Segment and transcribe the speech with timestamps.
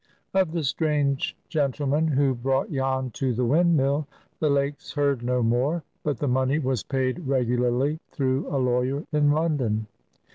[0.33, 4.07] OF the strange gentleman who brought Jan to the windmill,
[4.39, 9.29] the Lakes heard no more, but the money was paid regularly through a lawyer in
[9.31, 9.85] London.